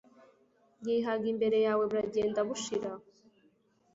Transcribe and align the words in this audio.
yihaga 0.85 1.25
imbere 1.33 1.57
yawe 1.65 1.83
buragenda 1.91 2.39
bushira 2.47 2.89